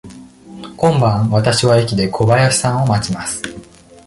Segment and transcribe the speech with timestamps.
[0.77, 3.43] 今晩、わたしは駅で小林さんを待ちます。